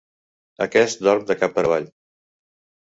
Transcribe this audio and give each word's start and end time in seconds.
Aquest 0.67 1.05
dorm 1.09 1.29
de 1.33 1.39
cap 1.43 1.55
per 1.59 1.67
avall. 1.69 1.89